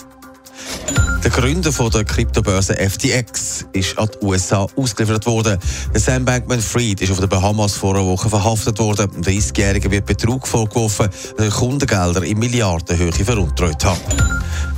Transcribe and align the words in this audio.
Der 1.28 1.42
Gründer 1.42 1.70
von 1.72 1.90
der 1.90 2.04
Kryptobörse 2.04 2.74
FTX 2.74 3.66
ist 3.74 3.98
an 3.98 4.08
die 4.08 4.24
USA 4.24 4.66
ausgeliefert 4.76 5.26
worden. 5.26 5.58
Der 5.92 6.00
Sam 6.00 6.24
Bankman-Fried 6.24 7.02
ist 7.02 7.12
auf 7.12 7.20
den 7.20 7.28
Bahamas 7.28 7.74
vor 7.74 7.94
einer 7.94 8.06
Woche 8.06 8.30
verhaftet 8.30 8.78
worden. 8.78 9.10
Der 9.20 9.34
30-Jährige 9.34 9.90
wird 9.90 10.06
Betrug 10.06 10.48
vorgeworfen, 10.48 11.10
weil 11.36 11.50
Kundengelder 11.50 12.22
in 12.22 12.38
Milliardenhöhe 12.38 13.12
veruntreut 13.12 13.84
haben. 13.84 14.00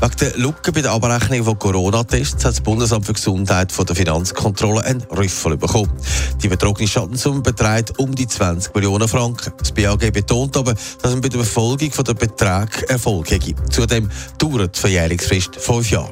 Wegen 0.00 0.16
der 0.18 0.36
Lücke 0.38 0.72
bei 0.72 0.82
der 0.82 0.90
Abrechnung 0.90 1.44
von 1.44 1.56
Corona-Tests 1.56 2.44
hat 2.44 2.54
das 2.54 2.60
Bundesamt 2.60 3.06
für 3.06 3.12
Gesundheit 3.12 3.70
von 3.70 3.86
der 3.86 3.94
Finanzkontrolle 3.94 4.82
einen 4.84 5.02
Rüffel 5.02 5.56
bekommen. 5.56 5.92
Die 6.42 6.48
betrogene 6.48 6.88
Schadenssumme 6.88 7.42
beträgt 7.42 7.96
um 8.00 8.12
die 8.12 8.26
20 8.26 8.74
Millionen 8.74 9.06
Franken. 9.06 9.52
Das 9.58 9.70
BAG 9.70 10.12
betont 10.12 10.56
aber, 10.56 10.74
dass 10.74 11.12
man 11.12 11.20
bei 11.20 11.28
der 11.28 11.44
Verfolgung 11.44 11.90
der 11.90 12.14
Beträge 12.14 12.88
Erfolg 12.88 13.30
hätte. 13.30 13.54
Zudem 13.70 14.10
dauert 14.38 14.74
die 14.74 14.80
Verjährungsfrist 14.80 15.54
fünf 15.56 15.88
Jahre. 15.90 16.08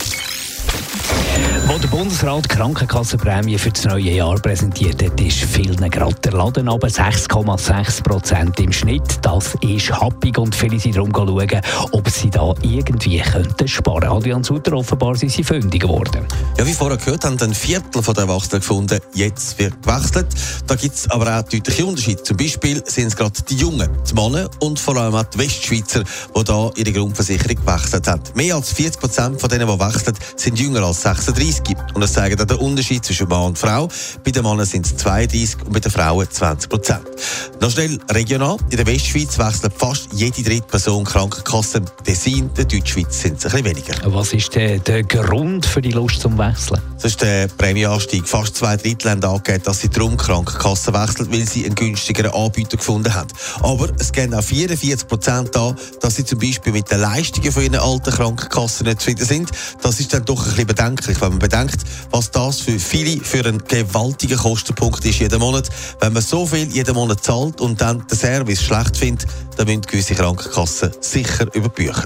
Wo 1.68 1.76
der 1.76 1.88
Bundesrat 1.88 2.44
die 2.46 2.48
Krankenkassenprämie 2.48 3.58
für 3.58 3.70
das 3.70 3.84
neue 3.84 4.12
Jahr 4.12 4.36
präsentiert 4.36 5.02
hat, 5.02 5.20
ist 5.20 5.36
vielen 5.36 5.90
gerade 5.90 6.14
der 6.14 6.32
Laden 6.32 6.66
aber 6.66 6.88
6,6 6.88 8.02
Prozent 8.04 8.58
im 8.58 8.72
Schnitt. 8.72 9.18
Das 9.20 9.54
ist 9.60 9.92
happig 9.92 10.38
und 10.38 10.54
viele 10.54 10.80
sind 10.80 10.96
darum 10.96 11.12
schauen, 11.14 11.60
ob 11.92 12.08
sie 12.08 12.30
da 12.30 12.54
irgendwie 12.62 13.20
könnten 13.20 13.68
sparen 13.68 14.00
könnten. 14.00 14.16
Adrian 14.16 14.44
Sutter, 14.44 14.72
offenbar 14.72 15.14
sind 15.16 15.30
sie 15.30 15.44
fündig 15.44 15.82
geworden. 15.82 16.26
Ja, 16.56 16.66
wie 16.66 16.72
vorher 16.72 16.96
gehört, 16.96 17.26
haben 17.26 17.38
ein 17.38 17.52
Viertel 17.52 18.00
der 18.00 18.16
Erwachsenen 18.16 18.60
gefunden, 18.60 18.98
jetzt 19.12 19.58
wird 19.58 19.82
gewechselt. 19.82 20.28
Da 20.66 20.74
gibt 20.74 20.94
es 20.94 21.10
aber 21.10 21.38
auch 21.38 21.42
deutliche 21.42 21.84
Unterschiede. 21.84 22.22
Zum 22.22 22.38
Beispiel 22.38 22.82
sind 22.86 23.08
es 23.08 23.16
gerade 23.16 23.42
die 23.46 23.56
Jungen, 23.56 23.90
die 24.08 24.14
Männer 24.14 24.48
und 24.60 24.80
vor 24.80 24.96
allem 24.96 25.14
auch 25.14 25.24
die 25.24 25.38
Westschweizer, 25.40 26.02
die 26.34 26.44
da 26.44 26.70
ihre 26.76 26.92
Grundversicherung 26.92 27.56
gewechselt 27.62 28.08
haben. 28.08 28.22
Mehr 28.34 28.54
als 28.54 28.72
40 28.72 28.98
Prozent 28.98 29.38
von 29.38 29.50
denen, 29.50 29.68
die 29.68 29.78
wechseln, 29.78 30.16
sind 30.34 30.58
jünger 30.58 30.82
als 30.82 31.02
36 31.02 31.57
gibt. 31.62 31.94
Und 31.94 32.00
das 32.00 32.12
zeigt 32.12 32.40
auch 32.40 32.46
den 32.46 32.58
Unterschied 32.58 33.04
zwischen 33.04 33.28
Mann 33.28 33.46
und 33.46 33.58
Frau. 33.58 33.88
Bei 34.24 34.30
den 34.30 34.42
Männern 34.42 34.66
sind 34.66 34.86
es 34.86 34.96
32 34.96 35.66
und 35.66 35.72
bei 35.72 35.80
den 35.80 35.90
Frauen 35.90 36.26
20 36.30 36.70
Prozent. 36.70 37.06
Noch 37.60 37.70
schnell 37.70 37.98
regional. 38.10 38.56
In 38.70 38.76
der 38.76 38.86
Westschweiz 38.86 39.38
wechselt 39.38 39.72
fast 39.76 40.08
jede 40.12 40.42
dritte 40.42 40.66
Person 40.66 41.04
Krankenkasse. 41.04 41.82
Tessin, 42.04 42.50
der 42.54 42.64
Deutschschweiz 42.64 43.20
sind 43.20 43.38
es 43.38 43.46
ein 43.46 43.62
bisschen 43.62 43.76
weniger. 43.76 44.14
Was 44.14 44.32
ist 44.32 44.54
der, 44.54 44.78
der 44.78 45.02
Grund 45.02 45.66
für 45.66 45.82
die 45.82 45.92
Lust 45.92 46.20
zum 46.20 46.38
Wechseln? 46.38 46.80
Das 46.94 47.12
ist 47.12 47.22
der 47.22 47.48
Prämieanstieg. 47.48 48.26
Fast 48.28 48.56
zwei 48.56 48.76
Drittel 48.76 49.10
haben 49.10 49.24
angegeben, 49.24 49.62
dass 49.64 49.80
sie 49.80 49.88
darum 49.88 50.16
Krankenkasse 50.16 50.92
wechseln, 50.92 51.32
weil 51.32 51.48
sie 51.48 51.64
einen 51.64 51.74
günstigeren 51.74 52.32
Anbieter 52.32 52.76
gefunden 52.76 53.14
haben. 53.14 53.28
Aber 53.62 53.88
es 53.98 54.12
gehen 54.12 54.34
auch 54.34 54.42
44 54.42 55.06
Prozent 55.06 55.56
an, 55.56 55.76
dass 56.00 56.16
sie 56.16 56.24
zum 56.24 56.38
Beispiel 56.38 56.72
mit 56.72 56.90
den 56.90 57.00
Leistungen 57.00 57.52
von 57.52 57.62
ihren 57.62 57.76
alten 57.76 58.10
Krankenkassen 58.10 58.86
nicht 58.86 59.00
zufrieden 59.00 59.26
sind. 59.26 59.50
Das 59.82 60.00
ist 60.00 60.12
dann 60.12 60.24
doch 60.24 60.42
ein 60.42 60.50
bisschen 60.50 60.66
bedenklich, 60.66 61.20
wenn 61.20 61.30
man 61.30 61.38
bedenkt, 61.48 61.80
was 62.10 62.30
das 62.30 62.60
für 62.60 62.78
viele 62.78 63.22
für 63.24 63.44
einen 63.44 63.62
gewaltigen 63.66 64.36
Kostenpunkt 64.36 65.04
ist 65.04 65.18
jeden 65.18 65.40
Monat. 65.40 65.68
Wenn 66.00 66.12
man 66.12 66.22
so 66.22 66.46
viel 66.46 66.68
jeden 66.68 66.94
Monat 66.94 67.22
zahlt 67.24 67.60
und 67.60 67.80
dann 67.80 68.06
den 68.06 68.18
Service 68.18 68.62
schlecht 68.62 68.96
findet, 68.96 69.28
dann 69.56 69.66
müssen 69.66 69.82
gewisse 69.82 70.14
Krankenkassen 70.14 70.92
sicher 71.00 71.46
über 71.54 71.68
Bücher. 71.68 72.04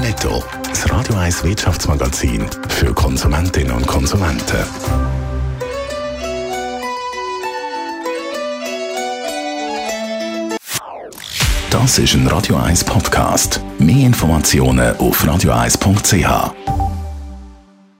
Netto, 0.00 0.42
das 0.68 0.90
Radio 0.90 1.16
1 1.16 1.44
Wirtschaftsmagazin 1.44 2.46
für 2.68 2.92
Konsumentinnen 2.94 3.72
und 3.72 3.86
Konsumenten. 3.86 4.64
Das 11.70 11.98
ist 11.98 12.14
ein 12.14 12.26
Radio 12.26 12.56
1 12.56 12.84
Podcast. 12.84 13.60
Mehr 13.78 14.06
Informationen 14.06 14.96
auf 14.96 15.22
radio1.ch. 15.24 16.87